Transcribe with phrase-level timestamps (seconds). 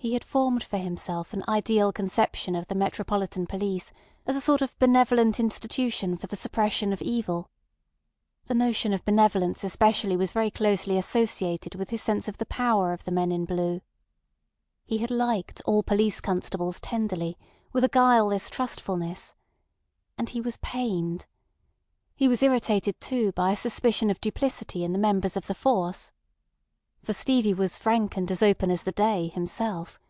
[0.00, 3.90] He had formed for himself an ideal conception of the metropolitan police
[4.26, 7.50] as a sort of benevolent institution for the suppression of evil.
[8.44, 12.92] The notion of benevolence especially was very closely associated with his sense of the power
[12.92, 13.80] of the men in blue.
[14.84, 17.36] He had liked all police constables tenderly,
[17.72, 19.34] with a guileless trustfulness.
[20.16, 21.26] And he was pained.
[22.14, 26.12] He was irritated, too, by a suspicion of duplicity in the members of the force.
[27.00, 30.00] For Stevie was frank and as open as the day himself.